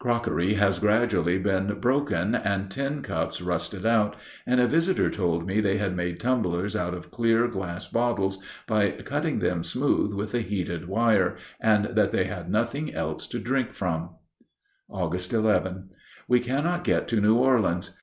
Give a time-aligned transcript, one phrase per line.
[0.00, 5.60] Crockery has gradually been broken and tin cups rusted out, and a visitor told me
[5.60, 10.40] they had made tumblers out of clear glass bottles by cutting them smooth with a
[10.40, 14.16] heated wire, and that they had nothing else to drink from.
[14.90, 15.32] Aug.
[15.32, 15.90] 11.
[16.26, 17.96] We cannot get to New Orleans.